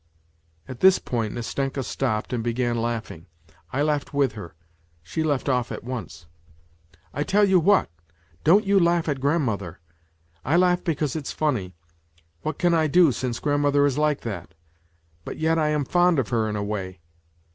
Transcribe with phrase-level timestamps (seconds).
[0.67, 3.27] ..."At this point Nastenka stopped and began laughing.
[3.71, 4.55] I laughed with her.
[5.03, 6.25] She left off at once."
[7.13, 7.87] I tell you what,
[8.43, 9.79] don't you laugh at grandmother.
[10.43, 11.75] I laugh because it's funny....
[12.41, 14.55] What can I do, since grandmother is like that;
[15.23, 16.99] but yet I am fond of her in a way.